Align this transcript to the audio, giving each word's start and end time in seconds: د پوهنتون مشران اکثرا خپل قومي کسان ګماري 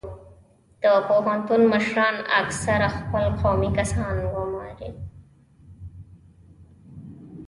د 0.81 0.83
پوهنتون 1.07 1.61
مشران 1.73 2.15
اکثرا 2.41 2.89
خپل 2.97 3.25
قومي 3.41 3.69
کسان 3.77 4.13
ګماري 4.33 4.91